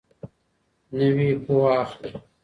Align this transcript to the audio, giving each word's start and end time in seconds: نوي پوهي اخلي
نوي 0.97 1.29
پوهي 1.43 1.73
اخلي 1.83 2.09